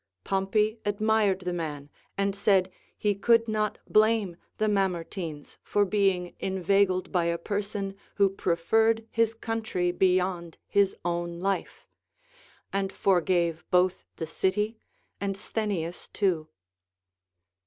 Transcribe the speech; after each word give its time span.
Pompey 0.23 0.79
admired 0.83 1.41
the 1.41 1.53
man, 1.53 1.87
and 2.17 2.35
said, 2.35 2.71
he 2.97 3.13
could 3.13 3.47
not 3.47 3.77
blame 3.87 4.35
the 4.57 4.65
Mamertines 4.67 5.57
for 5.61 5.85
being 5.85 6.33
inveigled 6.39 7.11
by 7.11 7.25
a 7.25 7.37
person 7.37 7.93
who 8.15 8.27
preferred 8.27 9.05
his 9.11 9.35
country 9.35 9.91
beyond 9.91 10.57
his 10.67 10.95
οΛΛ^η 11.05 11.39
life; 11.39 11.85
and 12.73 12.91
forgave 12.91 13.63
both 13.69 14.03
the 14.15 14.25
city 14.25 14.75
and 15.19 15.35
Sthenius 15.35 16.11
too. 16.11 16.47